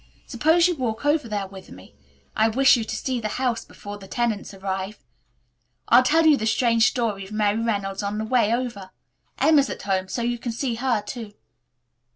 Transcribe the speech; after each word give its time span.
Suppose 0.25 0.67
you 0.67 0.73
walk 0.75 1.05
over 1.05 1.27
there 1.29 1.45
with 1.45 1.69
me. 1.69 1.93
I 2.35 2.47
wish 2.47 2.75
you 2.75 2.83
to 2.83 2.95
see 2.95 3.21
the 3.21 3.27
house 3.37 3.63
before 3.63 3.99
the 3.99 4.07
tenants 4.07 4.51
arrive. 4.51 4.97
I'll 5.89 6.01
tell 6.01 6.25
you 6.25 6.37
the 6.37 6.47
strange 6.47 6.87
story 6.89 7.23
of 7.23 7.31
Mary 7.31 7.61
Reynolds 7.61 8.01
on 8.01 8.17
the 8.17 8.25
way 8.25 8.51
over. 8.51 8.89
Emma's 9.37 9.69
at 9.69 9.83
home, 9.83 10.07
so 10.07 10.23
you 10.23 10.39
can 10.39 10.53
see 10.53 10.73
her, 10.73 11.03
too." 11.05 11.35